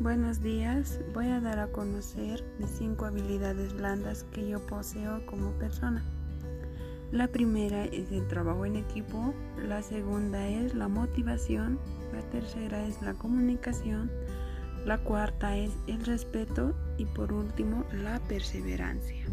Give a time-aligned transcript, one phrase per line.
[0.00, 5.52] Buenos días, voy a dar a conocer mis cinco habilidades blandas que yo poseo como
[5.52, 6.04] persona.
[7.12, 9.32] La primera es el trabajo en equipo,
[9.66, 11.78] la segunda es la motivación,
[12.12, 14.10] la tercera es la comunicación,
[14.84, 19.24] la cuarta es el respeto y por último la perseverancia.